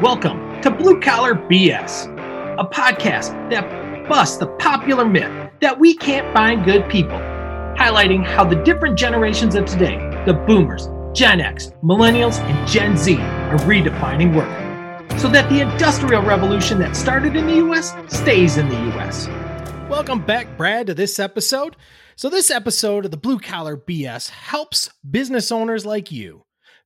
[0.00, 2.06] Welcome to Blue Collar BS,
[2.58, 7.18] a podcast that busts the popular myth that we can't find good people,
[7.76, 13.16] highlighting how the different generations of today, the boomers, Gen X, millennials, and Gen Z,
[13.16, 18.68] are redefining work so that the industrial revolution that started in the US stays in
[18.68, 19.28] the US.
[19.88, 21.76] Welcome back, Brad, to this episode.
[22.16, 26.44] So, this episode of the Blue Collar BS helps business owners like you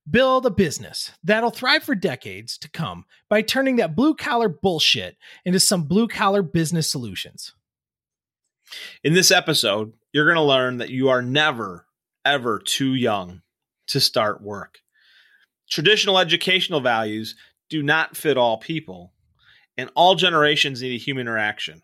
[0.09, 5.17] build a business that'll thrive for decades to come by turning that blue collar bullshit
[5.45, 7.53] into some blue collar business solutions.
[9.03, 11.85] In this episode, you're going to learn that you are never,
[12.25, 13.41] ever too young
[13.87, 14.79] to start work.
[15.69, 17.35] Traditional educational values
[17.69, 19.13] do not fit all people,
[19.77, 21.81] and all generations need a human interaction,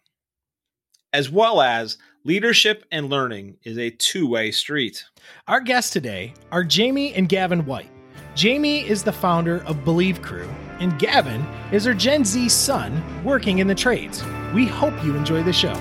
[1.12, 5.04] as well as leadership and learning is a two way street.
[5.48, 7.92] Our guests today are Jamie and Gavin White.
[8.36, 13.60] Jamie is the founder of Believe Crew, and Gavin is her Gen Z son working
[13.60, 14.24] in the trades.
[14.56, 15.74] We hope you enjoy the show.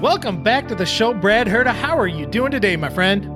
[0.00, 1.72] Welcome back to the show, Brad Herda.
[1.72, 3.30] How are you doing today, my friend?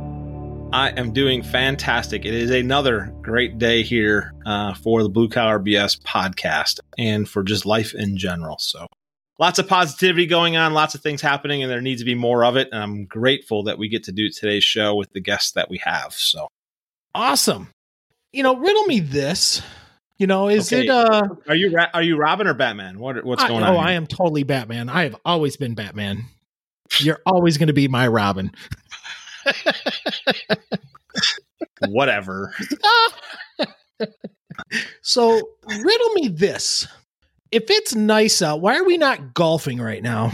[0.74, 2.24] I am doing fantastic.
[2.24, 7.44] It is another great day here uh, for the Blue Collar BS podcast and for
[7.44, 8.58] just life in general.
[8.58, 8.88] So,
[9.40, 12.44] lots of positivity going on, lots of things happening, and there needs to be more
[12.44, 12.68] of it.
[12.70, 15.78] And I'm grateful that we get to do today's show with the guests that we
[15.78, 16.12] have.
[16.12, 16.46] So,
[17.14, 17.72] awesome.
[18.32, 19.62] You know, riddle me this.
[20.18, 20.84] You know, is Okay.
[20.84, 22.98] it uh are you Ra- are you Robin or Batman?
[22.98, 23.62] What what's I- on?
[23.62, 23.86] oh, on?
[23.86, 24.90] I am totally Batman.
[24.90, 26.24] I have always been Batman.
[26.98, 28.50] You're always going to be my Robin.
[31.88, 32.52] Whatever.
[35.02, 36.86] so, riddle me this.
[37.52, 40.32] If it's nice out, why are we not golfing right now?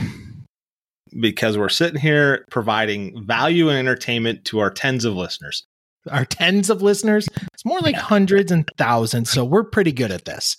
[1.20, 5.64] because we're sitting here providing value and entertainment to our tens of listeners.
[6.10, 9.30] Our tens of listeners, it's more like hundreds and thousands.
[9.30, 10.56] So, we're pretty good at this.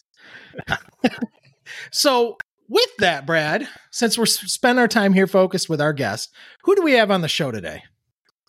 [1.91, 6.33] so, with that, Brad, since we're s- spend our time here focused with our guests,
[6.63, 7.83] who do we have on the show today?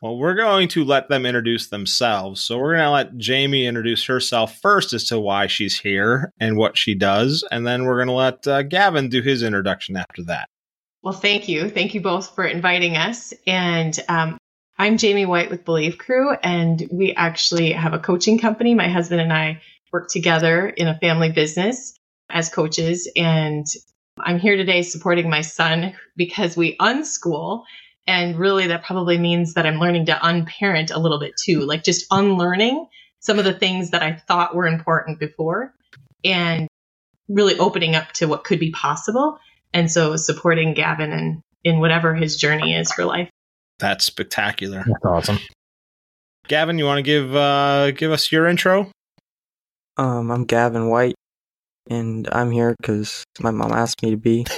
[0.01, 2.41] Well, we're going to let them introduce themselves.
[2.41, 6.57] So we're going to let Jamie introduce herself first as to why she's here and
[6.57, 7.45] what she does.
[7.51, 10.49] And then we're going to let uh, Gavin do his introduction after that.
[11.03, 11.69] Well, thank you.
[11.69, 13.35] Thank you both for inviting us.
[13.47, 14.39] And um,
[14.79, 18.75] I'm Jamie White with Believe Crew, and we actually have a coaching company.
[18.75, 19.61] My husband and I
[19.93, 21.95] work together in a family business
[22.31, 23.11] as coaches.
[23.17, 23.67] And
[24.21, 27.65] I'm here today supporting my son because we unschool.
[28.09, 31.85] And really, that probably means that I'm learning to unparent a little bit too, like
[31.85, 32.87] just unlearning
[33.21, 35.75] some of the things that I thought were important before
[36.25, 36.69] and
[37.29, 39.39] really opening up to what could be possible
[39.75, 43.29] and so supporting Gavin and in whatever his journey is for life.
[43.79, 44.85] That's spectacular.
[44.87, 45.39] That's awesome.
[46.47, 48.91] Gavin, you want to give uh, give us your intro?
[49.99, 51.17] Um, I'm Gavin White,
[51.91, 54.47] and I'm here because my mom asked me to be.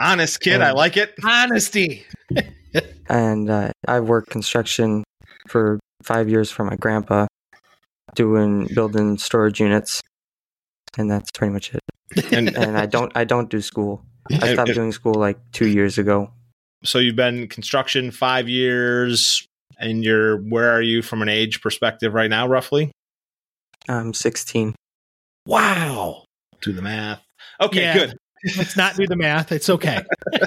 [0.00, 1.14] Honest kid, I like it.
[1.24, 2.04] Honesty.
[3.08, 5.02] And uh, I've worked construction
[5.48, 7.26] for five years for my grandpa,
[8.14, 10.00] doing building storage units,
[10.96, 11.80] and that's pretty much it.
[12.32, 14.04] And And I don't I don't do school.
[14.30, 16.30] I stopped doing school like two years ago.
[16.84, 19.44] so you've been construction five years,
[19.80, 22.92] and you're where are you from an age perspective right now, roughly?
[23.88, 24.76] I'm 16.
[25.46, 26.22] Wow.
[26.62, 27.20] Do the math.
[27.60, 27.94] Okay, Yeah.
[27.94, 28.16] good.
[28.56, 29.52] Let's not do the math.
[29.52, 30.02] It's okay.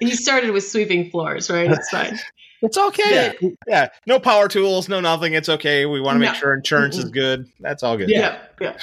[0.00, 1.70] He started with sweeping floors, right?
[1.70, 2.18] It's fine.
[2.62, 3.34] It's okay.
[3.40, 3.88] Yeah, yeah.
[4.06, 5.34] No power tools, no nothing.
[5.34, 5.86] It's okay.
[5.86, 6.38] We want to make No.
[6.38, 7.48] sure insurance is good.
[7.60, 8.10] That's all good.
[8.10, 8.38] Yeah.
[8.60, 8.76] yeah.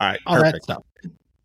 [0.00, 0.20] All right.
[0.26, 0.64] All that Perfect.
[0.64, 0.82] stuff.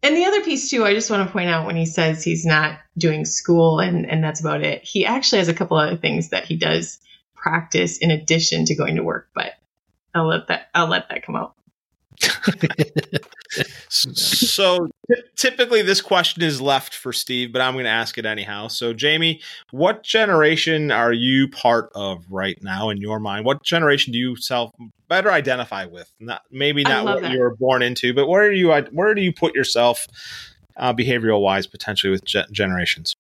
[0.04, 2.46] And the other piece too, I just want to point out when he says he's
[2.46, 4.84] not doing school and, and that's about it.
[4.84, 7.00] He actually has a couple other things that he does
[7.36, 9.54] practice in addition to going to work, but
[10.16, 11.56] I'll let that I'll let that come out.
[13.90, 18.26] So ty- typically, this question is left for Steve, but I'm going to ask it
[18.26, 18.70] anyhow.
[18.70, 23.46] So, Jamie, what generation are you part of right now in your mind?
[23.46, 24.72] What generation do you self
[25.10, 26.10] better identify with?
[26.20, 27.32] Not maybe not what that.
[27.32, 30.08] you were born into, but where do you where do you put yourself
[30.78, 33.14] uh, behavioral wise potentially with ge- generations?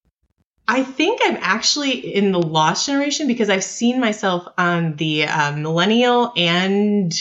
[0.67, 5.51] I think I'm actually in the lost generation because I've seen myself on the uh,
[5.57, 7.11] millennial and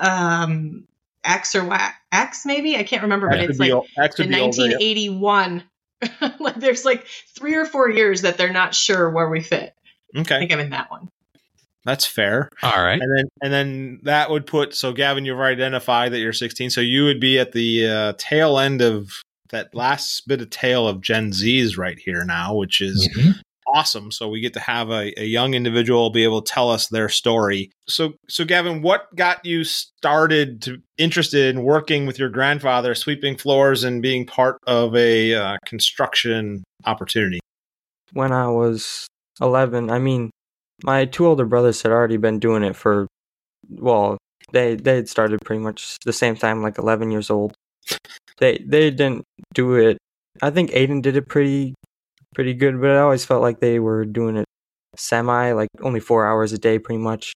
[0.00, 0.86] um,
[1.22, 4.34] X or Y, X maybe I can't remember, but it's like o- that the could
[4.34, 4.80] older, yep.
[4.80, 5.62] 1981.
[6.40, 7.06] like there's like
[7.36, 9.74] three or four years that they're not sure where we fit.
[10.16, 11.08] Okay, I think I'm in that one.
[11.84, 12.48] that's fair.
[12.62, 12.98] All right.
[13.00, 16.80] And then and then that would put so Gavin, you've identified that you're 16, so
[16.80, 19.10] you would be at the uh, tail end of
[19.50, 23.34] that last bit of tail of Gen Z's right here now, which is Mhm.
[23.74, 24.10] Awesome.
[24.10, 27.08] So we get to have a, a young individual be able to tell us their
[27.08, 27.70] story.
[27.88, 33.36] So, so Gavin, what got you started to interested in working with your grandfather, sweeping
[33.36, 37.40] floors, and being part of a uh, construction opportunity?
[38.12, 39.06] When I was
[39.40, 40.30] 11, I mean,
[40.82, 43.06] my two older brothers had already been doing it for,
[43.68, 44.18] well,
[44.52, 47.54] they they had started pretty much the same time, like 11 years old.
[48.38, 49.24] They they didn't
[49.54, 49.98] do it.
[50.42, 51.74] I think Aiden did it pretty
[52.34, 54.46] pretty good, but I always felt like they were doing it
[54.96, 57.34] semi, like only four hours a day, pretty much.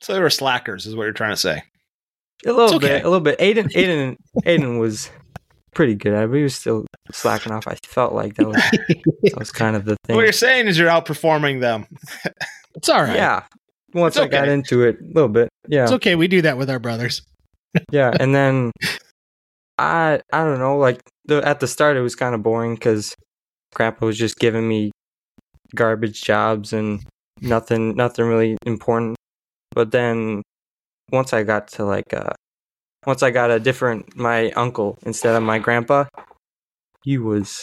[0.00, 1.62] So they were slackers, is what you're trying to say.
[2.46, 2.88] A little okay.
[2.88, 3.38] bit, a little bit.
[3.38, 5.10] Aiden, Aiden, Aiden was
[5.74, 7.66] pretty good at it, but he was still slacking off.
[7.66, 8.56] I felt like that was
[9.22, 10.16] that was kind of the thing.
[10.16, 11.86] What you're saying is you're outperforming them.
[12.76, 13.14] It's all right.
[13.14, 13.44] Yeah.
[13.92, 16.16] Once It's I got into it a little bit, yeah, It's okay.
[16.16, 17.22] We do that with our brothers.
[17.92, 18.72] yeah, and then
[19.78, 23.14] I I don't know, like the at the start it was kind of boring because
[23.74, 24.90] Grandpa was just giving me
[25.74, 27.02] garbage jobs and
[27.40, 29.16] nothing nothing really important.
[29.72, 30.42] But then
[31.12, 32.32] once I got to like uh
[33.06, 36.04] once I got a different my uncle instead of my grandpa,
[37.02, 37.62] he was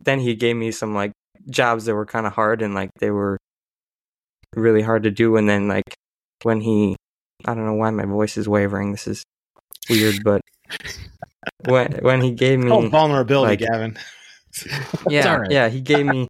[0.00, 1.12] then he gave me some like
[1.50, 3.36] jobs that were kind of hard and like they were
[4.54, 5.94] really hard to do and then like
[6.42, 6.96] when he
[7.44, 8.92] I don't know why my voice is wavering.
[8.92, 9.22] This is
[9.90, 10.40] weird, but
[11.66, 13.98] when when he gave me Oh, vulnerability, like- Gavin.
[15.08, 15.50] yeah, all right.
[15.50, 16.28] yeah, he gave me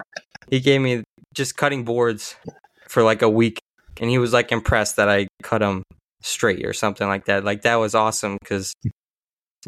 [0.48, 2.36] he gave me just cutting boards
[2.88, 3.58] for like a week,
[4.00, 5.82] and he was like impressed that I cut them
[6.22, 7.44] straight or something like that.
[7.44, 8.74] Like that was awesome because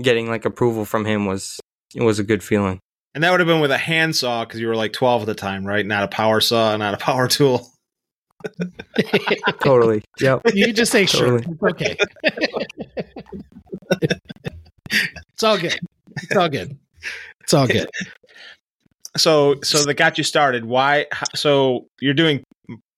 [0.01, 1.59] getting like approval from him was
[1.95, 2.81] it was a good feeling.
[3.15, 5.35] And that would have been with a handsaw because you were like 12 at the
[5.35, 5.85] time, right?
[5.85, 7.69] Not a power saw, not a power tool.
[9.61, 10.03] Totally.
[10.21, 10.43] Yep.
[10.55, 11.41] you just say sure.
[11.41, 11.71] Totally.
[11.71, 11.97] Okay.
[15.33, 15.79] it's all good.
[16.23, 16.79] It's all good.
[17.41, 17.89] It's all good.
[19.19, 20.65] So, so that got you started.
[20.65, 21.07] Why?
[21.35, 22.43] So you're doing,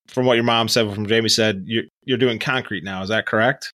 [0.09, 3.03] from what your mom said, from Jamie said, you're you're doing concrete now.
[3.03, 3.73] Is that correct?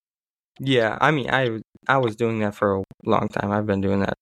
[0.58, 0.96] Yeah.
[1.00, 3.50] I mean, I I was doing that for a long time.
[3.50, 4.14] I've been doing that.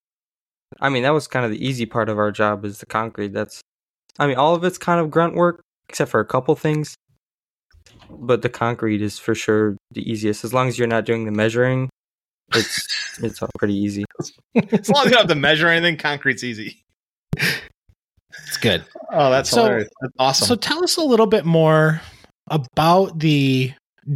[0.80, 3.32] I mean, that was kind of the easy part of our job is the concrete.
[3.32, 3.60] That's,
[4.18, 6.96] I mean, all of it's kind of grunt work except for a couple things.
[8.10, 10.44] But the concrete is for sure the easiest.
[10.44, 11.90] As long as you're not doing the measuring,
[12.54, 14.04] it's it's all pretty easy.
[14.72, 16.82] As long as you don't have to measure anything, concrete's easy.
[18.46, 18.84] It's good.
[19.12, 19.88] Oh, that's So- hilarious.
[20.00, 20.46] That's awesome.
[20.48, 22.00] So tell us a little bit more
[22.48, 23.72] about the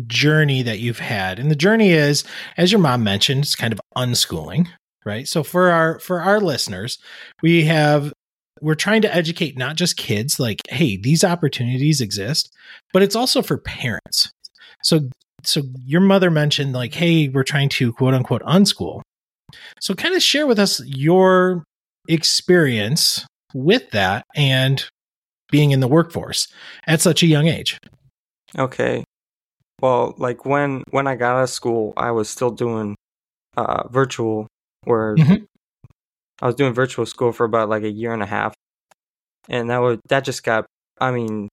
[0.07, 1.39] journey that you've had.
[1.39, 2.25] And the journey is,
[2.57, 4.69] as your mom mentioned, it's kind of unschooling,
[5.05, 5.27] right?
[5.27, 6.99] So for our for our listeners,
[7.43, 8.13] we have
[8.61, 12.53] we're trying to educate not just kids like, hey, these opportunities exist,
[12.93, 14.31] but it's also for parents.
[14.83, 15.09] So
[15.45, 19.01] so your mother mentioned like, hey, we're trying to quote unquote unschool.
[19.81, 21.65] So kind of share with us your
[22.09, 23.25] experience
[23.55, 24.85] with that and
[25.51, 26.49] being in the workforce
[26.87, 27.79] at such a young age.
[28.59, 29.05] Okay.
[29.81, 32.97] Well, like when when I got out of school, I was still doing
[33.57, 34.47] uh virtual
[34.85, 35.47] where Mhm.
[36.41, 38.55] I was doing virtual school for about like a year and a half.
[39.49, 40.67] And that was that just got
[41.01, 41.49] I mean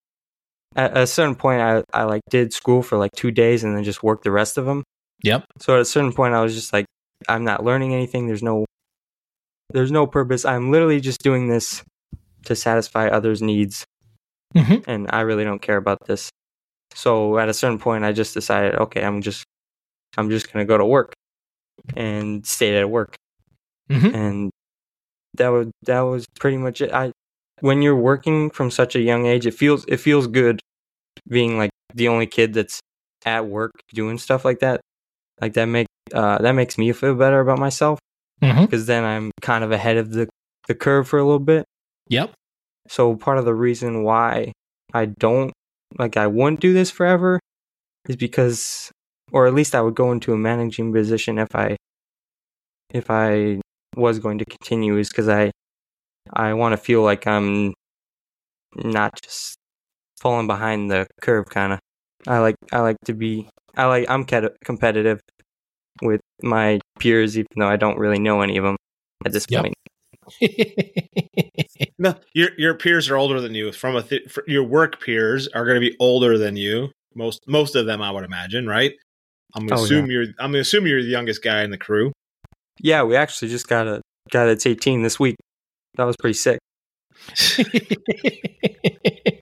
[0.75, 3.83] at a certain point I I like did school for like 2 days and then
[3.83, 4.83] just worked the rest of them.
[5.24, 5.45] Yep.
[5.59, 6.86] So at a certain point I was just like
[7.30, 8.27] I'm not learning anything.
[8.27, 8.65] There's no
[9.71, 10.45] there's no purpose.
[10.45, 11.83] I'm literally just doing this
[12.45, 13.85] to satisfy others' needs
[14.56, 14.83] Mhm.
[14.88, 16.29] and I really don't care about this.
[16.95, 19.45] So at a certain point, I just decided, okay, I'm just,
[20.17, 21.13] I'm just gonna go to work,
[21.95, 23.16] and stayed at work,
[23.92, 24.13] Mhm.
[24.16, 24.51] and
[25.35, 26.92] that was that was pretty much it.
[26.94, 27.11] I,
[27.61, 30.59] when you're working from such a young age, it feels it feels good
[31.30, 32.80] being like the only kid that's
[33.25, 34.81] at work doing stuff like that.
[35.42, 37.99] Like that make uh, that makes me feel better about myself
[38.42, 38.65] Mm-hmm.
[38.65, 40.27] Because then I'm kind of ahead of the
[40.68, 41.65] the curve for a little bit.
[42.09, 42.33] Yep.
[42.87, 44.51] So part of the reason why
[44.94, 45.54] I don't
[45.97, 47.39] like I wouldn't do this forever
[48.07, 48.92] is because
[49.31, 51.77] or at least I would go into a managing position if I
[52.92, 53.61] if I
[53.95, 55.51] was going to continue is cuz I
[56.33, 57.73] I want to feel like I'm
[58.75, 59.56] not just
[60.19, 61.80] falling behind the curve kind of.
[62.27, 65.21] I like I like to be I like I'm competitive
[66.44, 68.75] my peers even though I don't really know any of them
[69.25, 69.61] at this Yep.
[69.61, 69.73] point.
[71.99, 73.71] no, your your peers are older than you.
[73.71, 76.89] From a th- fr- your work peers are going to be older than you.
[77.13, 78.94] Most most of them, I would imagine, right?
[79.56, 80.23] I'm gonna Oh, assume you're.
[80.39, 82.11] I'm gonna assume you're the youngest guy in the crew.
[82.80, 84.01] Yeah, we actually just got a
[84.31, 85.35] guy that's 18 this week.
[85.95, 86.59] That was pretty sick.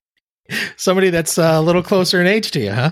[0.76, 2.92] Somebody that's uh, a little closer in age to you, huh?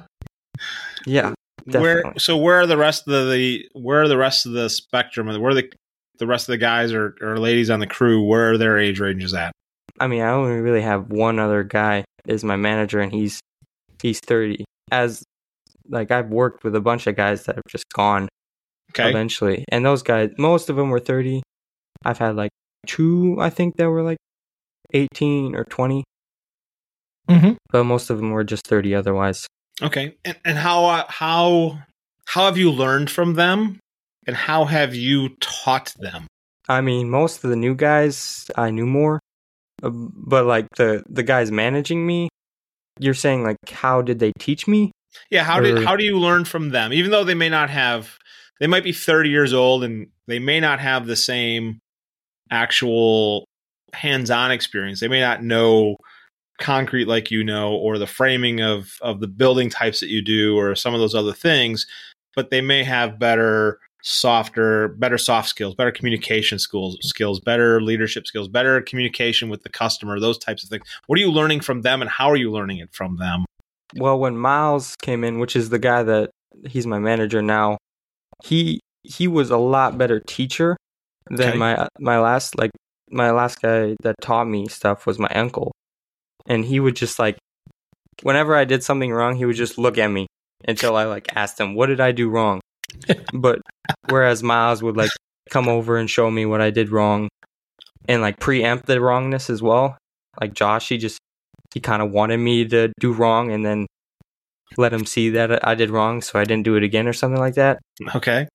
[1.05, 1.33] Yeah,
[1.65, 5.27] Where so where are the rest of the where are the rest of the spectrum?
[5.27, 5.71] Where are the
[6.19, 8.23] the rest of the guys or, or ladies on the crew?
[8.23, 9.51] Where are their age ranges at?
[9.99, 13.39] I mean, I only really have one other guy is my manager, and he's
[14.01, 14.63] he's thirty.
[14.91, 15.23] As
[15.89, 18.27] like I've worked with a bunch of guys that have just gone
[18.91, 19.09] Okay.
[19.09, 21.41] eventually, and those guys, most of them were thirty.
[22.03, 22.51] I've had like
[22.87, 24.17] two, I think, that were like
[24.93, 26.03] eighteen or twenty,
[27.29, 27.55] Mhm.
[27.71, 28.93] but most of them were just thirty.
[28.93, 29.47] Otherwise,
[29.81, 30.15] Okay.
[30.23, 31.79] And, and how uh, how
[32.25, 33.79] how have you learned from them,
[34.27, 36.27] and how have you taught them?
[36.69, 39.19] I mean, most of the new guys I knew more,
[39.83, 42.29] uh, but like the the guys managing me,
[42.99, 44.91] you're saying like how did they teach me?
[45.29, 45.43] Yeah.
[45.43, 46.93] How did how do you learn from them?
[46.93, 48.17] Even though they may not have,
[48.59, 51.79] they might be thirty years old, and they may not have the same
[52.49, 53.45] actual
[53.93, 54.99] hands-on experience.
[54.99, 55.97] They may not know
[56.61, 60.57] concrete like you know or the framing of of the building types that you do
[60.57, 61.85] or some of those other things
[62.35, 68.25] but they may have better softer better soft skills better communication skills skills better leadership
[68.25, 70.83] skills better communication with the customer those types of things.
[71.07, 73.45] What are you learning from them and how are you learning it from them?
[73.95, 76.29] Well, when Miles came in, which is the guy that
[76.67, 77.77] he's my manager now,
[78.43, 80.77] he he was a lot better teacher
[81.29, 81.57] than Okay.
[81.57, 82.71] my my last like
[83.09, 85.73] my last guy that taught me stuff was my uncle,
[86.47, 87.37] and he would just like
[88.23, 90.27] whenever I did something wrong, he would just look at me
[90.67, 92.61] until I like asked him, "What did I do wrong?"
[93.33, 93.59] but
[94.07, 95.11] whereas Miles would like
[95.49, 97.29] come over and show me what I did wrong,
[98.07, 99.97] and like preempt the wrongness as well.
[100.39, 101.19] Like Josh, he just
[101.73, 103.87] he kind of wanted me to do wrong and then
[104.77, 107.39] let him see that I did wrong, so I didn't do it again or something
[107.39, 107.79] like that.
[108.15, 108.47] okay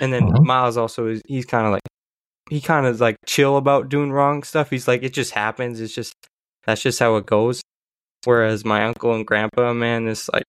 [0.00, 0.44] And then Mhm.
[0.44, 1.82] Miles also is he's kind of like
[2.50, 4.70] he kind of like chill about doing wrong stuff.
[4.70, 5.80] He's like it just happens.
[5.80, 6.14] It's just
[6.68, 7.62] that's just how it goes.
[8.24, 10.44] Whereas my uncle and grandpa, man, is like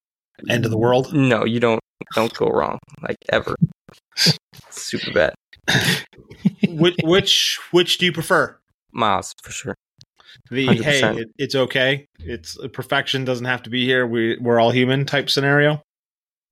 [0.49, 1.79] end of the world no, you don't
[2.13, 3.55] don't go wrong like ever.
[4.69, 5.33] Super bad.
[6.67, 8.57] which which which do you prefer
[8.91, 9.75] Miles for sure.
[10.51, 10.83] the 100%.
[10.83, 14.71] hey it, it's okay it's uh, perfection doesn't have to be here we we're all
[14.71, 15.81] human type scenario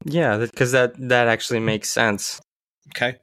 [0.06, 2.40] Yeah, because that that actually makes sense.
[2.96, 3.18] Okay.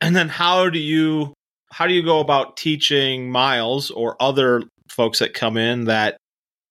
[0.00, 1.32] And then how do you
[1.70, 6.16] how do you go about teaching Miles or other folks that come in that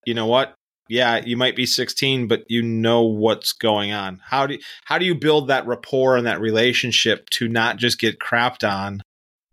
[0.04, 0.54] you know what?
[0.88, 4.20] Yeah, you might be 16 but you know what's going on.
[4.24, 7.98] How do you, how do you build that rapport and that relationship to not just
[7.98, 9.02] get crapped on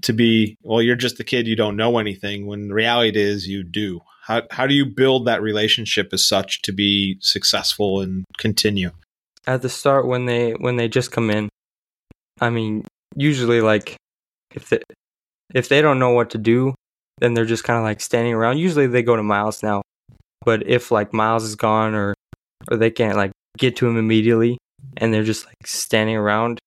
[0.04, 3.48] to be well you're just the kid you don't know anything when the reality is
[3.48, 4.02] you do.
[4.24, 8.92] How how do you build that relationship as such to be successful and continue?
[9.46, 11.50] at the start when they when they just come in
[12.40, 13.96] i mean usually like
[14.54, 14.80] if they
[15.54, 16.74] if they don't know what to do
[17.20, 18.58] then they're just kind of like standing around.
[18.58, 19.82] Usually they go to miles now
[20.46, 22.14] but if like miles is gone or
[22.70, 24.58] or they can't like get to him immediately
[24.98, 26.60] and they're just like standing around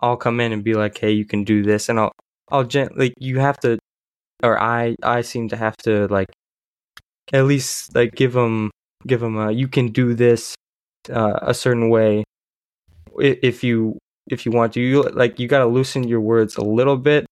[0.00, 2.12] i'll come in and be like hey you can do this and i'll
[2.50, 3.78] i'll gently you have to
[4.42, 6.28] or i i seem to have to like
[7.32, 8.70] at least like give them
[9.06, 10.54] give them a you can do this
[11.10, 12.24] uh, a certain way
[13.18, 13.98] if you
[14.28, 14.80] if you want to.
[14.80, 17.26] You like you got to loosen your words a little bit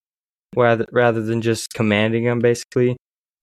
[0.56, 2.96] rather rather than just commanding them basically.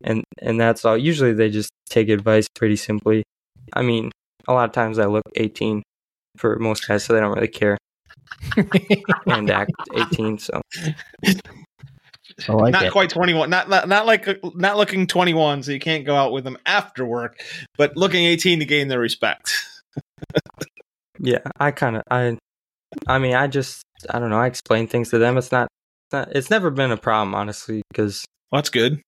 [0.03, 3.23] And and that's all usually they just take advice pretty simply.
[3.73, 4.11] I mean
[4.47, 5.83] a lot of times i look 18
[6.37, 7.77] for most guys so they don't really care.
[9.25, 10.61] And act 18 so.
[12.47, 12.91] I like not it.
[12.91, 16.43] quite 21 not, not not like not looking 21 so you can't go out with
[16.43, 17.41] them after work
[17.77, 19.53] but looking 18 to gain their respect.
[21.19, 22.37] Yeah i kind of i
[23.07, 25.76] i mean i just i don't know i explain things to them it's not, it's
[26.11, 29.01] not it's never been a problem honestly because well, that's good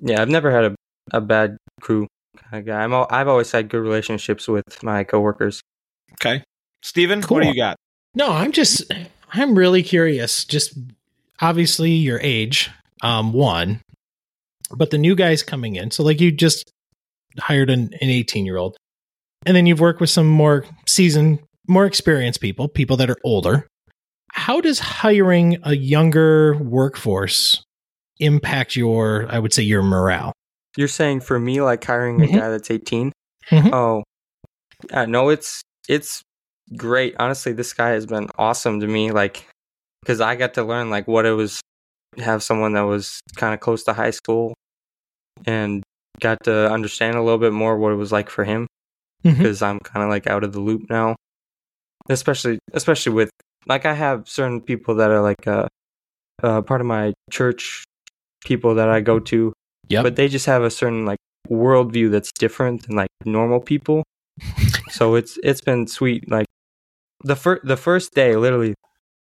[0.00, 0.74] Yeah, I've never had a,
[1.12, 2.82] a bad crew kind of guy.
[2.82, 5.60] I'm all, I've always had good relationships with my coworkers.
[6.14, 6.42] okay
[6.82, 7.36] Steven, Cool.
[7.38, 7.76] what do you got
[8.14, 8.90] No, I'm just
[9.32, 10.44] I'm really curious.
[10.44, 10.78] Just
[11.40, 12.70] obviously your age,
[13.02, 13.82] um, one,
[14.74, 15.90] but the new guys coming in.
[15.90, 16.70] So like you just
[17.38, 18.76] hired an, an 18 year old,
[19.44, 23.66] and then you've worked with some more seasoned, more experienced people, people that are older.
[24.38, 27.60] How does hiring a younger workforce
[28.20, 30.32] impact your, I would say, your morale?
[30.76, 32.34] You're saying for me, like hiring a Mhm.
[32.38, 33.10] guy that's 18?
[33.50, 33.72] Mhm.
[33.72, 34.04] Oh,
[34.92, 36.22] uh, no, it's it's
[36.76, 37.16] great.
[37.18, 39.10] Honestly, this guy has been awesome to me.
[39.10, 39.44] Like,
[40.02, 41.60] because I got to learn like what it was
[42.18, 44.54] have someone that was kind of close to high school,
[45.46, 45.82] and
[46.20, 48.68] got to understand a little bit more what it was like for him.
[49.24, 51.16] Because I'm kind of like out of the loop now.
[52.08, 53.30] Especially, especially with
[53.66, 55.66] like I have certain people that are like uh,
[56.42, 57.84] uh part of my church
[58.44, 59.52] people that I go to,
[59.88, 60.02] Yep.
[60.04, 61.18] but they just have a certain like
[61.50, 64.04] worldview that's different than like normal people.
[64.90, 66.30] so it's it's been sweet.
[66.30, 66.46] Like
[67.24, 68.74] the first the first day, literally,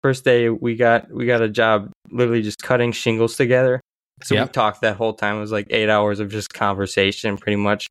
[0.01, 3.82] first day we got we got a job literally just cutting shingles together.
[4.24, 4.48] So Yep.
[4.48, 5.38] we talked that whole time.
[5.38, 7.88] It was like eight hours of just conversation, pretty much.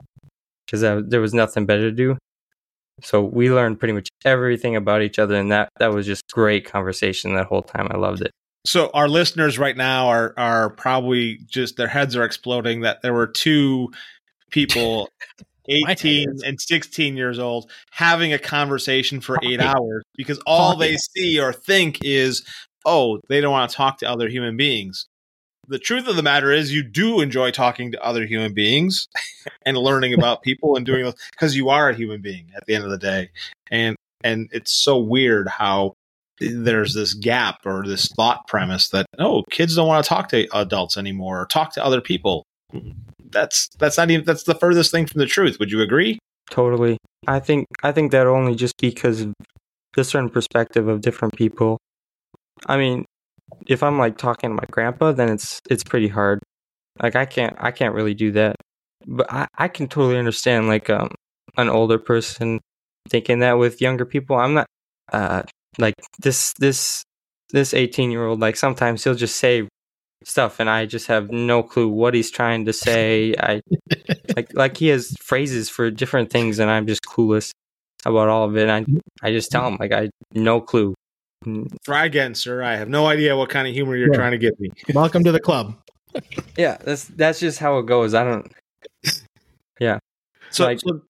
[0.67, 2.17] because there was nothing better to do.
[3.03, 6.65] So we learned pretty much everything about each other, and that that was just great
[6.65, 7.89] conversation that whole time.
[7.91, 8.31] I loved it.
[8.65, 13.13] So our listeners right now are are probably just their heads are exploding that there
[13.13, 13.93] were two
[14.51, 15.09] people
[15.69, 21.39] 18 and 16 years old having a conversation for 8 hours because all they see
[21.39, 22.45] or think is
[22.85, 25.07] oh, they don't want to talk to other human beings.
[25.73, 29.09] The truth of the matter is, you do enjoy talking to other human beings
[29.67, 32.85] and learning about people and doing because you are a human being at the end
[32.85, 33.31] of the day.
[33.71, 35.95] And and it's so weird how
[36.41, 40.47] there's this gap or this thought premise that oh, kids don't want to talk to
[40.55, 42.45] adults anymore or talk to other people.
[43.31, 45.59] That's that's not even that's the furthest thing from the truth.
[45.59, 46.19] Would you agree?
[46.51, 46.99] Totally.
[47.27, 49.33] I think I think that only just because of
[49.95, 51.79] the certain perspective of different people.
[52.67, 53.07] I mean,
[53.67, 56.41] if I'm like talking to my grandpa, then it's it's pretty hard.
[57.03, 58.57] Like I can't I can't really do that.
[59.07, 61.11] But I, I can totally understand like um
[61.57, 62.61] an older person
[63.09, 64.37] thinking that with younger people.
[64.37, 64.67] I'm not
[65.13, 65.43] uh
[65.79, 67.05] like this this
[67.53, 69.69] this 18 year old like sometimes he'll just say
[70.25, 73.35] stuff and I just have no clue what he's trying to say.
[73.39, 73.61] I
[74.37, 77.51] like like he has phrases for different things and I'm just clueless
[78.05, 78.69] about all of it.
[78.69, 78.85] I
[79.23, 80.95] I just tell him like I no clue.
[81.85, 82.63] Try again, sir.
[82.63, 84.19] I have no idea what kind of humor you're yeah.
[84.19, 84.71] trying to give me.
[84.95, 85.77] Welcome to the club.
[86.57, 88.15] yeah, that's that's just how it goes.
[88.15, 88.53] I don't.
[89.81, 89.99] Yeah.
[90.51, 91.01] So, like, so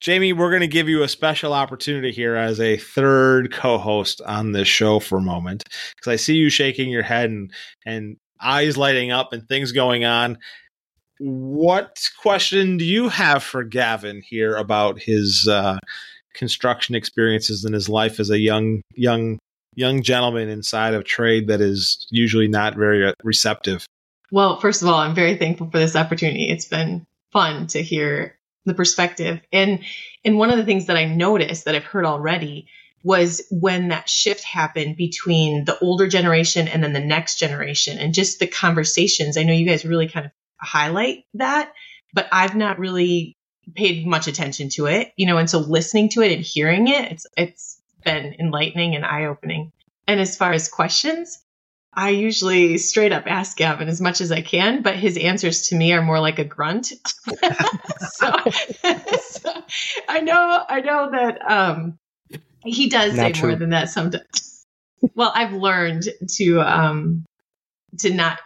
[0.00, 4.52] Jamie, we're going to give you a special opportunity here as a third co-host on
[4.52, 7.50] this show for a moment because I see you shaking your head and
[7.86, 10.38] and eyes lighting up and things going on.
[11.18, 15.78] What question do you have for Gavin here about his uh,
[16.34, 19.38] construction experiences in his life as a young young
[19.74, 23.86] young gentleman inside of trade that is usually not very uh, receptive?
[24.32, 26.48] Well, first of all, I'm very thankful for this opportunity.
[26.48, 29.40] It's been fun to hear the perspective.
[29.52, 29.80] And
[30.24, 32.68] and one of the things that I noticed that I've heard already
[33.02, 38.12] was when that shift happened between the older generation and then the next generation and
[38.12, 39.36] just the conversations.
[39.36, 41.72] I know you guys really kind of highlight that,
[42.12, 43.36] but I've not really
[43.74, 47.12] paid much attention to it, you know, and so listening to it and hearing it,
[47.12, 47.69] it's it's
[48.02, 49.72] been enlightening and eye-opening.
[50.06, 51.38] And as far as questions,
[51.92, 55.76] I usually straight up ask Gavin as much as I can, but his answers to
[55.76, 56.86] me are more like a grunt.
[58.12, 58.32] so,
[59.20, 59.62] so,
[60.08, 61.98] I know, I know that um,
[62.64, 63.48] he does not say true.
[63.50, 64.64] more than that sometimes.
[65.14, 66.04] well, I've learned
[66.36, 67.24] to um,
[67.98, 68.38] to not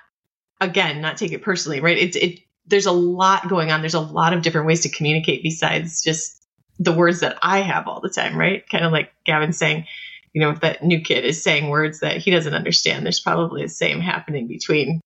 [0.61, 1.99] again not take it personally, right?
[1.99, 2.41] It's it.
[2.67, 3.81] There's a lot going on.
[3.81, 6.44] There's a lot of different ways to communicate besides just
[6.79, 8.69] the words that I have all the time, right?
[8.69, 9.87] Kind of like Gavin saying,
[10.33, 13.63] you know, if that new kid is saying words that he doesn't understand, there's probably
[13.63, 15.01] the same happening between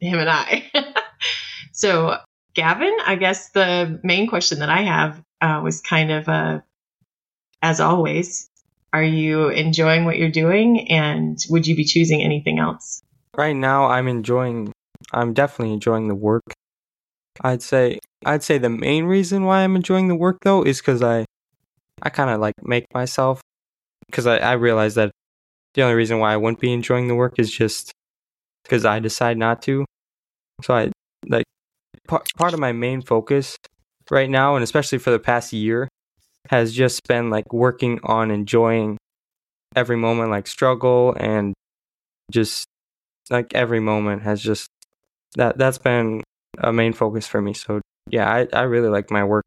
[0.00, 0.70] him and I.
[1.72, 2.18] so,
[2.54, 6.60] Gavin, I guess the main question that I have uh, was kind of, uh,
[7.62, 8.48] as always,
[8.92, 13.02] are you enjoying what you're doing, and would you be choosing anything else?
[13.36, 14.72] Right now, I'm enjoying.
[15.12, 16.42] I'm definitely enjoying the work.
[17.40, 21.02] I'd say I'd say the main reason why I'm enjoying the work though is because
[21.02, 21.24] I
[22.02, 23.40] I kind of like make myself
[24.06, 25.10] because I, I realize that
[25.74, 27.92] the only reason why I wouldn't be enjoying the work is just
[28.64, 29.84] because I decide not to.
[30.62, 30.92] So I
[31.28, 31.44] like
[32.06, 33.56] part part of my main focus
[34.10, 35.88] right now, and especially for the past year,
[36.50, 38.98] has just been like working on enjoying
[39.74, 41.54] every moment, like struggle and
[42.30, 42.66] just
[43.30, 44.68] like every moment has just
[45.36, 46.22] that that's been
[46.58, 47.54] a main focus for me.
[47.54, 49.44] So yeah, I I really like my work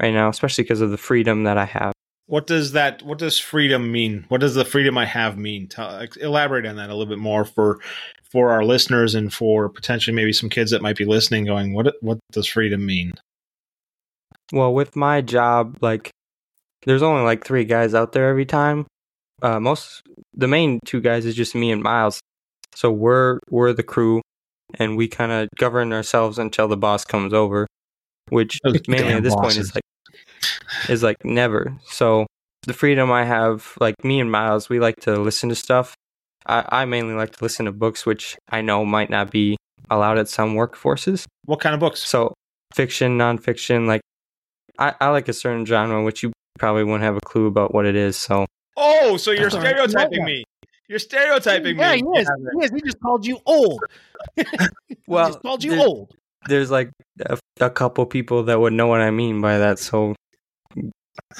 [0.00, 1.92] right now, especially because of the freedom that I have.
[2.26, 3.02] What does that?
[3.02, 4.24] What does freedom mean?
[4.28, 5.68] What does the freedom I have mean?
[5.68, 7.78] Tell, elaborate on that a little bit more for
[8.30, 11.94] for our listeners and for potentially maybe some kids that might be listening, going, "What
[12.00, 13.12] what does freedom mean?"
[14.52, 16.10] Well, with my job, like,
[16.84, 18.86] there's only like three guys out there every time.
[19.42, 20.02] Uh, most
[20.34, 22.20] the main two guys is just me and Miles,
[22.74, 24.20] so we're we're the crew,
[24.78, 27.66] and we kind of govern ourselves until the boss comes over,
[28.28, 28.58] which
[28.88, 29.56] mainly at this bosses.
[29.56, 29.82] point is like
[30.88, 31.76] is like never.
[31.86, 32.26] So
[32.66, 35.94] the freedom I have, like me and Miles, we like to listen to stuff.
[36.46, 39.56] I, I mainly like to listen to books, which I know might not be
[39.90, 41.26] allowed at some workforces.
[41.44, 42.02] What kind of books?
[42.02, 42.34] So
[42.74, 43.86] fiction, nonfiction.
[43.86, 44.00] Like
[44.78, 47.86] I, I like a certain genre, which you probably wouldn't have a clue about what
[47.86, 48.16] it is.
[48.16, 50.44] So oh, so you're stereotyping me.
[50.88, 52.02] You're stereotyping yeah, me.
[52.04, 52.30] Yeah, he is.
[52.52, 52.70] He is.
[52.70, 53.80] He just called you old.
[55.06, 56.14] well, he just called you old.
[56.48, 59.78] There's like a, a couple people that would know what I mean by that.
[59.78, 60.14] So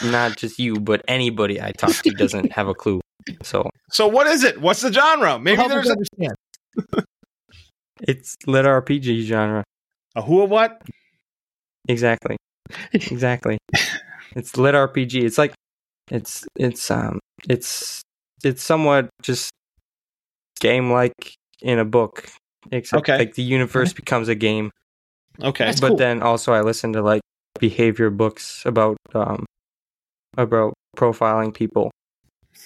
[0.04, 3.00] not just you, but anybody I talk to doesn't have a clue.
[3.42, 4.60] So, so what is it?
[4.60, 5.38] What's the genre?
[5.38, 6.34] Maybe Help there's understand.
[8.00, 9.62] it's lit RPG genre.
[10.16, 10.82] A who a what?
[11.88, 12.36] Exactly.
[12.92, 13.58] exactly.
[14.34, 15.22] It's lit RPG.
[15.22, 15.54] It's like
[16.10, 18.02] it's it's um it's
[18.46, 19.50] it's somewhat just
[20.60, 22.28] game like in a book,
[22.70, 23.18] except Okay.
[23.18, 24.70] like the universe becomes a game.
[25.42, 25.64] Okay.
[25.66, 25.96] That's but cool.
[25.96, 27.20] then also I listen to like
[27.58, 29.44] behavior books about um
[30.36, 31.90] about profiling people.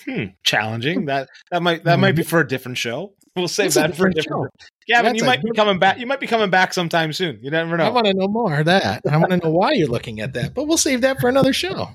[0.04, 0.24] Hmm.
[0.44, 1.06] Challenging.
[1.06, 3.12] That that might that might be for a different show.
[3.36, 4.54] We'll save That's a that for a different different.
[4.88, 5.98] Gavin, That's you might be coming back.
[6.00, 7.38] You might be coming back sometime soon.
[7.40, 7.84] You never know.
[7.84, 9.02] I want to know more of that.
[9.08, 11.52] I want to know why you're looking at that, but we'll save that for another
[11.52, 11.90] show.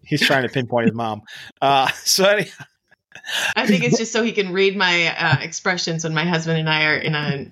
[0.04, 1.22] He's trying to pinpoint his mom.
[1.62, 2.48] Uh, so any,
[3.56, 6.70] I think it's just so he can read my uh, expressions when my husband and
[6.70, 7.52] I are in a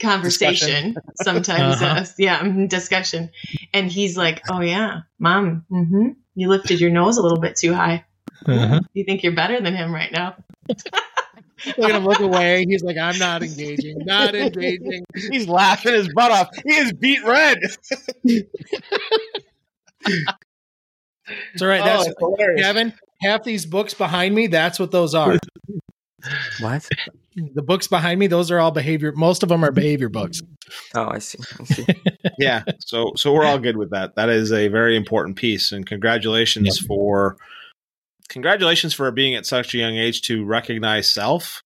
[0.00, 0.96] conversation.
[1.14, 2.00] Sometimes, Uh-huh.
[2.00, 3.30] uh, yeah, mhm, discussion,
[3.74, 7.74] and he's like, "Oh yeah, mom, hmm you lifted your nose a little bit too
[7.74, 8.04] high.
[8.46, 8.80] Uh-huh.
[8.94, 10.36] You think you're better than him right now?"
[11.66, 12.64] Look at him look away.
[12.68, 13.98] He's like, I'm not engaging.
[14.04, 15.04] Not engaging.
[15.32, 16.48] he's laughing his butt off.
[16.64, 17.58] He is beet red.
[21.52, 21.80] It's all right.
[21.80, 22.62] Oh, that's Oh, hilarious.
[22.62, 22.94] Kevin.
[23.22, 25.36] Half these books behind me, that's what those are.
[26.60, 26.88] What?
[27.54, 29.12] the books behind me, those are all behavior.
[29.12, 30.40] Most of them are behavior books.
[30.94, 31.38] Oh, I see.
[31.60, 31.86] I see.
[32.38, 35.86] yeah so so we're all good with that that is a very important piece and
[35.86, 37.36] congratulations for
[38.28, 41.62] congratulations for being at such a young age to recognize self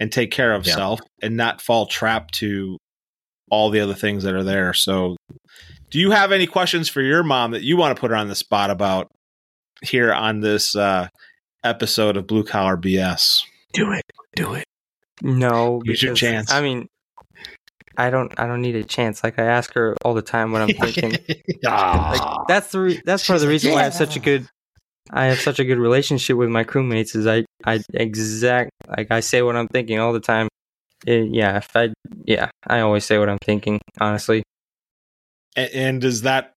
[0.00, 0.74] and take care of Yeah.
[0.74, 2.76] self and not fall trapped to
[3.50, 5.16] all the other things that are there so
[5.92, 8.28] do you have any questions for your mom that you want to put her on
[8.28, 9.12] the spot about
[9.82, 11.06] here on this uh
[11.62, 13.42] episode of blue collar bs
[13.74, 14.02] Do it.
[14.34, 14.64] Do it.
[15.20, 16.50] No, Use your chance.
[16.50, 16.88] I mean,
[17.96, 18.32] I don't.
[18.38, 19.22] I don't need a chance.
[19.22, 21.12] Like I ask her all the time what I'm thinking.
[21.62, 24.48] like that's the re- that's part of the reason why I have such a good
[25.10, 29.20] I have such a good relationship with my crewmates is I I exact like I
[29.20, 30.48] say what I'm thinking all the time.
[31.06, 31.90] Eh, yeah, if I
[32.24, 33.80] yeah, I always say what I'm thinking.
[34.00, 34.42] Honestly,
[35.56, 36.52] and does that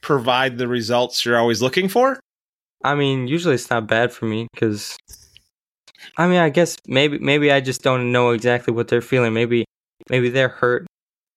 [0.00, 2.18] provide the results you're always looking for
[2.84, 4.96] I mean usually it's not bad for me because
[6.16, 9.34] I mean I guess maybe maybe I just don't know exactly what they're feeling.
[9.34, 9.64] Maybe
[10.10, 10.86] maybe they're hurt,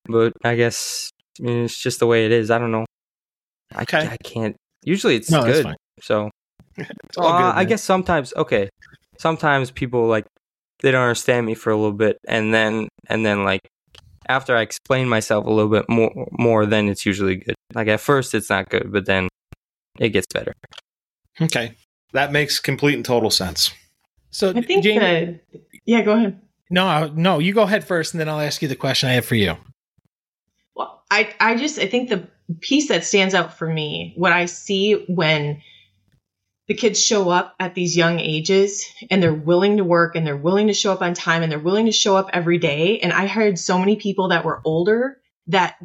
[0.06, 1.10] but I guess
[1.40, 2.52] I mean, it's just the way it is.
[2.52, 2.86] I don't know.
[3.74, 4.08] I, Okay.
[4.08, 4.56] I can't.
[4.84, 5.76] Usually it's No, good.
[6.02, 6.30] So
[6.78, 8.70] it's Well, uh, good I guess sometimes okay.
[9.18, 10.26] Sometimes people like
[10.82, 13.62] they don't understand me for a little bit, and then and then like
[14.28, 17.56] after I explain myself a little bit more, more then it's usually good.
[17.74, 19.28] Like at first it's not good, but then
[20.00, 20.54] it gets better.
[21.40, 21.76] Okay.
[22.14, 23.72] That makes complete and total sense.
[24.32, 26.02] So, I think Jamie, the yeah.
[26.02, 26.40] Go ahead.
[26.70, 29.26] no, no, you go ahead first, and then I'll ask you the question I have
[29.26, 29.58] for you.
[30.74, 32.28] Well, I, I just I think the
[32.62, 35.62] piece that stands out for me, what I see when
[36.72, 40.38] the kids show up at these young ages and they're willing to work and they're
[40.38, 42.98] willing to show up on time and they're willing to show up every day.
[43.00, 45.76] And I heard so many people that were older that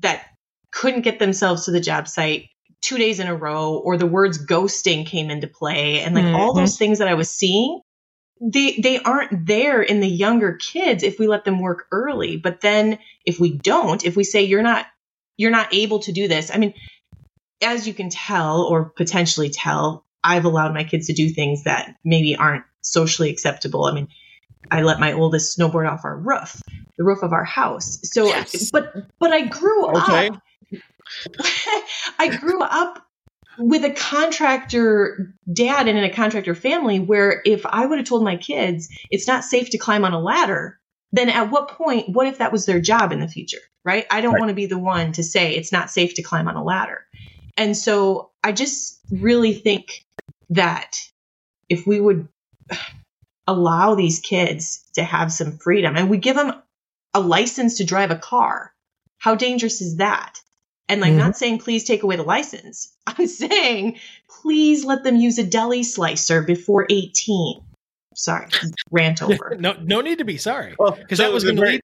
[0.00, 0.24] that
[0.72, 2.48] couldn't get themselves to the job site
[2.80, 6.52] two days in a row, or the words ghosting came into play, and like all
[6.52, 6.56] Mhm.
[6.56, 7.80] those things that I was seeing
[8.40, 12.60] they they aren't there in the younger kids if we let them work early but
[12.60, 14.84] then if we don't if we say you're not
[15.36, 16.74] you're not able to do this i mean
[17.62, 21.94] as you can tell or potentially tell i've allowed my kids to do things that
[22.04, 24.08] maybe aren't socially acceptable i mean
[24.70, 26.60] i let my oldest snowboard off our roof
[26.98, 28.70] the roof of our house so Yes.
[28.72, 30.28] but but i grew Okay.
[30.28, 30.40] up
[32.18, 32.98] i grew up
[33.58, 38.24] with a contractor dad and in a contractor family where if I would have told
[38.24, 40.80] my kids it's not safe to climb on a ladder,
[41.12, 44.06] then at what point, what if that was their job in the future, right?
[44.10, 44.40] I don't Right.
[44.40, 47.06] want to be the one to say it's not safe to climb on a ladder.
[47.56, 50.03] And so I just really think
[50.54, 50.98] that
[51.68, 52.28] if we would
[53.46, 56.52] allow these kids to have some freedom and we give them
[57.12, 58.72] a license to drive a car,
[59.18, 60.38] how dangerous is that?
[60.88, 62.92] And like, not saying please take away the license.
[63.06, 63.98] I'm saying
[64.42, 67.62] please let them use a deli slicer before 18.
[68.14, 68.46] Sorry,
[68.90, 69.56] rant over.
[69.58, 71.80] no, no need to be sorry Well, because that was the going to great- lead.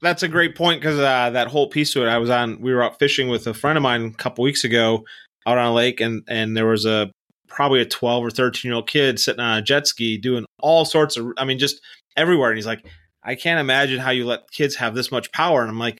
[0.00, 2.08] That's a great point because uh, that whole piece to it.
[2.08, 2.60] I was on.
[2.60, 5.04] We were out fishing with a friend of mine a couple weeks ago
[5.44, 7.10] out on a lake, and and there was a
[7.48, 10.84] probably a twelve or thirteen year old kid sitting on a jet ski doing all
[10.84, 11.28] sorts of.
[11.36, 11.80] I mean, just
[12.16, 12.50] everywhere.
[12.50, 12.86] And he's like,
[13.22, 15.60] I can't imagine how you let kids have this much power.
[15.60, 15.98] And I'm like,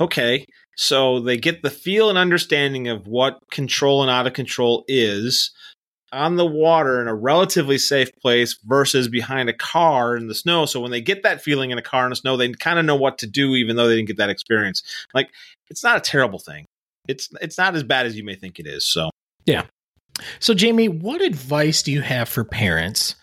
[0.00, 0.44] okay.
[0.76, 5.52] So they get the feel and understanding of what control and out of control is
[6.12, 10.64] on the water in a relatively safe place versus behind a car in the snow.
[10.64, 12.84] So when they get that feeling in a car in the snow, they kind of
[12.84, 14.82] know what to do, even though they didn't get that experience.
[15.12, 15.30] Like
[15.70, 16.66] it's not a terrible thing.
[17.08, 18.86] It's it's not as bad as you may think it is.
[18.86, 19.10] So
[20.38, 23.16] So, Jamie, what advice do you have for parents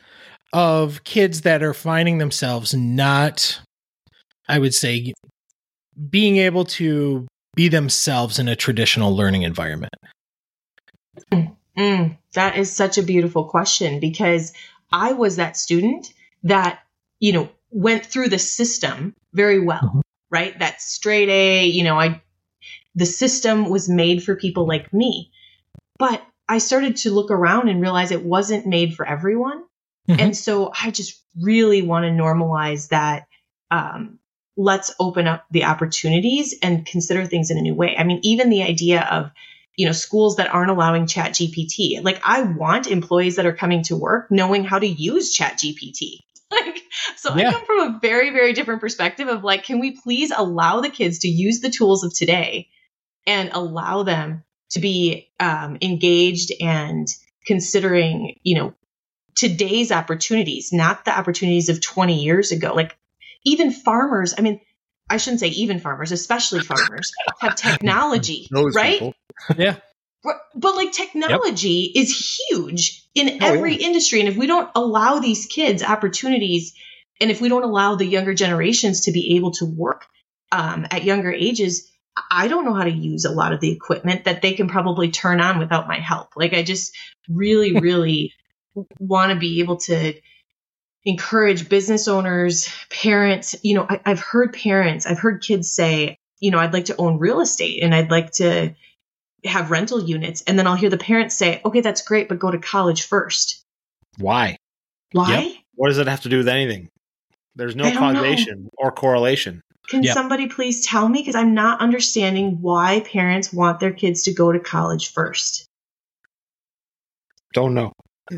[0.54, 3.62] of kids that are finding themselves not,
[4.47, 5.13] I would say,
[6.10, 9.93] being able to be themselves in a traditional learning environment?
[11.77, 14.54] Mm, that is such a beautiful question because
[14.91, 16.80] I was that student that,
[17.19, 19.99] you know, went through the system very well, mm-hmm.
[20.30, 20.58] right?
[20.60, 22.21] That straight A, you know, I,
[22.95, 25.32] the system was made for people like me.
[25.97, 29.63] But I started to look around and realize it wasn't made for everyone.
[30.10, 30.19] Mm-hmm.
[30.19, 33.27] And so I just really want to normalize that.
[33.69, 34.19] Um,
[34.58, 37.95] let's open up the opportunities and consider things in a new way.
[37.97, 39.32] I mean, even the idea of,
[39.77, 42.04] you know, schools that aren't allowing ChatGPT.
[42.04, 46.19] Like I want employees that are coming to work knowing how to use ChatGPT.
[46.51, 46.82] Like,
[47.15, 47.47] so yeah.
[47.47, 50.89] I come from a very, very different perspective of like, can we please allow the
[50.89, 52.67] kids to use the tools of today
[53.25, 57.07] and allow them to be um, engaged and
[57.45, 58.73] considering, you know,
[59.36, 62.73] today's opportunities, not the opportunities of 20 years ago.
[62.73, 62.95] Like
[63.45, 64.60] even farmers, I mean,
[65.10, 68.99] I shouldn't say even farmers, especially farmers have technology, right?
[68.99, 69.13] People.
[69.57, 69.77] Yeah.
[70.23, 72.03] But like technology yep.
[72.03, 73.88] is huge in oh, every yeah.
[73.88, 74.19] industry.
[74.19, 76.73] And if we don't allow these kids opportunities,
[77.19, 80.05] and if we don't allow the younger generations to be able to work
[80.51, 81.90] um, at younger ages,
[82.30, 85.12] I don't know how to use a lot of the equipment that they can probably
[85.12, 86.36] turn on without my help.
[86.36, 86.95] Like I just
[87.30, 88.34] really, really
[89.00, 90.13] want to be able to
[91.04, 93.56] encourage business owners, parents.
[93.63, 96.97] You know, I, I've heard parents, I've heard kids say, you know, I'd like to
[96.97, 98.76] own real estate and I'd like to
[99.45, 100.43] have rental units.
[100.43, 103.63] And then I'll hear the parents say, okay, that's great, but go to college first.
[104.17, 104.58] Why?
[105.13, 105.41] Why?
[105.41, 105.56] Yep.
[105.76, 106.89] What does it have to do with anything?
[107.56, 108.69] There's no causation know.
[108.78, 109.62] or correlation.
[109.91, 110.13] Can yep.
[110.13, 111.19] somebody please tell me?
[111.19, 115.65] Because I'm not understanding why parents want their kids to go to college first.
[117.54, 117.91] Don't know.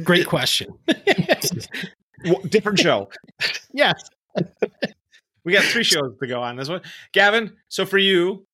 [0.04, 0.74] Great question.
[2.50, 3.08] Different show.
[3.72, 4.02] yes.
[5.46, 6.82] we got three shows to go on this one.
[7.12, 8.48] Gavin, so for you,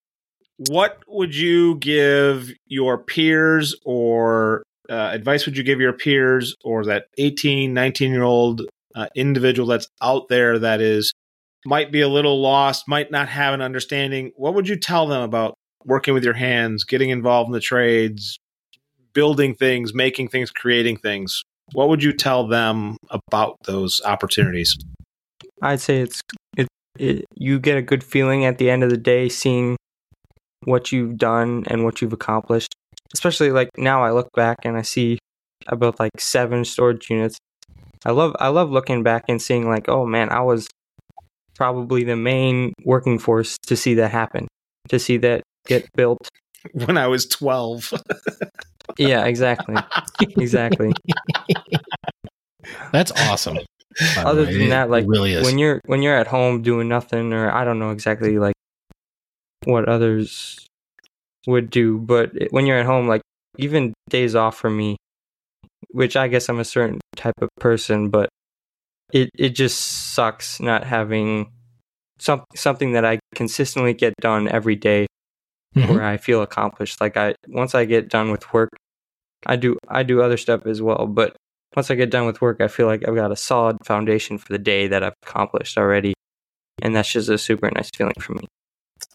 [0.67, 6.83] what would you give your peers or uh, advice would you give your peers or
[6.83, 11.13] that 18, 19 year old uh, individual that's out there that is
[11.65, 14.31] might be a little lost, might not have an understanding?
[14.35, 18.37] What would you tell them about working with your hands, getting involved in the trades,
[19.13, 21.43] building things, making things, creating things?
[21.73, 24.77] What would you tell them about those opportunities?
[25.61, 26.21] I'd say it's
[26.57, 26.67] it,
[26.97, 29.77] it you get a good feeling at the end of the day seeing
[30.63, 32.73] what you've done and what you've accomplished.
[33.13, 35.19] Especially like now I look back and I see
[35.67, 37.37] I built like seven storage units.
[38.05, 40.67] I love I love looking back and seeing like, oh man, I was
[41.59, 44.47] probably the main working force to see that happen.
[44.87, 46.27] To see that get built.
[46.73, 47.93] When I was twelve.
[48.97, 49.77] yeah, exactly.
[50.37, 50.91] exactly.
[52.91, 53.59] That's awesome.
[54.17, 57.63] Other than that, like really when you're when you're at home doing nothing or I
[57.63, 58.55] don't know exactly like
[59.63, 60.67] what others
[61.47, 61.97] would do.
[61.97, 63.21] But when you're at home, like
[63.57, 64.97] even days off for me,
[65.91, 68.27] which I guess I'm a certain type of person, but
[69.11, 71.51] it it just sucks not having
[72.19, 75.07] some something that I consistently get done every day
[75.75, 75.93] mm-hmm.
[75.93, 77.01] where I feel accomplished.
[77.01, 78.69] Like I once I get done with work,
[79.45, 81.35] I do I do other stuff as well, but
[81.75, 84.51] once I get done with work, I feel like I've got a solid foundation for
[84.51, 86.13] the day that I've accomplished already.
[86.81, 88.47] And that's just a super nice feeling for me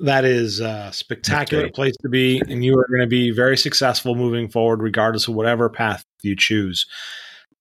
[0.01, 4.15] that is a spectacular place to be, and you are going to be very successful
[4.15, 6.87] moving forward, regardless of whatever path you choose.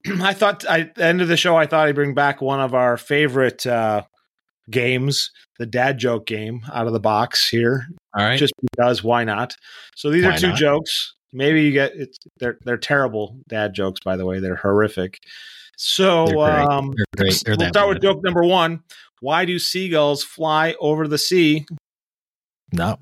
[0.21, 2.59] I thought I, at the end of the show, I thought I'd bring back one
[2.59, 4.03] of our favorite uh,
[4.69, 7.87] games, the dad joke game, out of the box here.
[8.15, 9.55] All right, just because why not?
[9.95, 10.57] So these why are two not?
[10.57, 11.13] jokes.
[11.31, 14.39] Maybe you get it's they're they're terrible dad jokes, by the way.
[14.39, 15.19] They're horrific.
[15.77, 16.37] So they're.
[16.39, 17.31] Um, they're.
[17.45, 18.83] They're we'll start with joke number one.
[19.21, 21.65] Why do seagulls fly over the sea
[22.73, 22.97] no.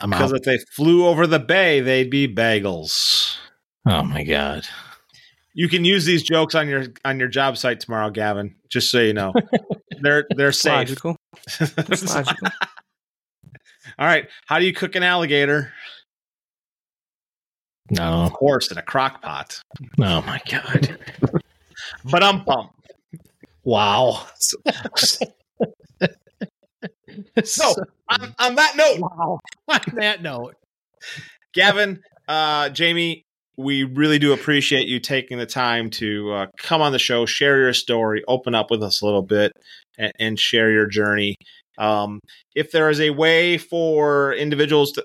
[0.00, 0.38] I'm because out.
[0.38, 3.36] if they flew over the bay, they'd be bagels.
[3.86, 4.66] Oh my god.
[5.54, 8.54] You can use these jokes on your on your job site tomorrow, Gavin.
[8.68, 9.32] Just so you know,
[10.00, 10.72] they're they're safe.
[10.72, 11.16] Logical.
[11.60, 12.48] logical.
[13.98, 14.28] All right.
[14.46, 15.72] How do you cook an alligator?
[17.90, 18.22] No.
[18.24, 19.60] Of course, in a crock pot.
[19.98, 20.98] Oh my god.
[22.04, 22.74] but I'm pumped.
[23.64, 24.26] Wow.
[27.44, 27.74] so,
[28.08, 29.40] on, on, that note, wow.
[29.68, 30.56] on that note,
[31.54, 33.24] Gavin, uh, Jamie,
[33.56, 37.58] we really do appreciate you taking the time to uh, come on the show, share
[37.58, 39.52] your story, open up with us a little bit,
[39.98, 41.36] and, and share your journey.
[41.78, 42.20] Um,
[42.54, 45.04] if there is a way for individuals to,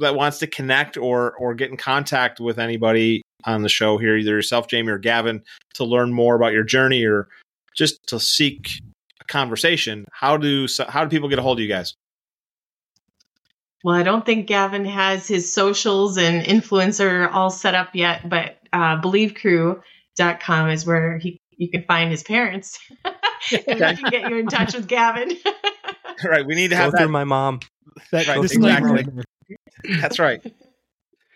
[0.00, 4.16] that wants to connect or or get in contact with anybody on the show here,
[4.16, 5.42] either yourself, Jamie, or Gavin,
[5.74, 7.28] to learn more about your journey or
[7.76, 8.80] just to seek
[9.20, 11.94] a conversation, how do how do people get a hold of you guys?
[13.84, 18.56] Well, I don't think Gavin has his socials and influencer all set up yet, but
[18.72, 22.78] uh, BelieveCrew.com is where he you can find his parents.
[23.68, 25.36] and I can get you in touch with Gavin.
[26.24, 26.46] right.
[26.46, 27.60] We need to Go have through my mom.
[28.10, 29.06] right, This exactly.
[30.00, 30.42] That's right.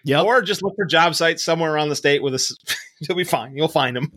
[0.04, 0.24] Yep.
[0.24, 2.56] Or just look for job sites somewhere around the state with us.
[3.00, 3.56] You'll be fine.
[3.56, 4.10] You'll find them.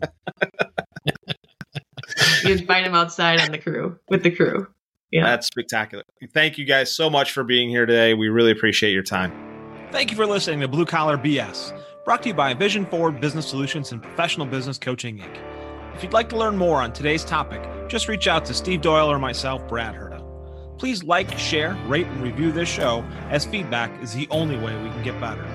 [2.44, 4.68] you can find him outside on the crew with the crew.
[5.12, 5.24] Yeah.
[5.24, 6.04] That's spectacular.
[6.32, 8.14] Thank you guys so much for being here today.
[8.14, 9.30] We really appreciate your time.
[9.92, 13.46] Thank you for listening to Blue Collar BS, brought to you by Vision Forward Business
[13.46, 15.38] Solutions and Professional Business Coaching Inc.
[15.94, 19.12] If you'd like to learn more on today's topic, just reach out to Steve Doyle
[19.12, 20.22] or myself, Brad Herda.
[20.78, 24.88] Please like, share, rate, and review this show, as feedback is the only way we
[24.88, 25.46] can get better.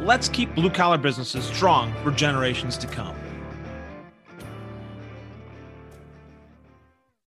[0.00, 3.14] Let's keep blue collar businesses strong for generations to come.